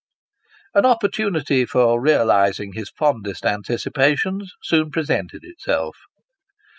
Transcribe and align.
An 0.73 0.83
opportunity 0.83 1.63
for 1.63 2.01
realising 2.01 2.73
his 2.73 2.89
fondest 2.89 3.45
anticipations, 3.45 4.51
soon 4.63 4.89
pre 4.89 5.03
sented 5.03 5.41
itself. 5.43 5.95